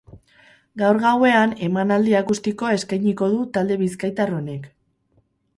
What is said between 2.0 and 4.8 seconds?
akustikoa eskainiko du talde bizkaitar honek.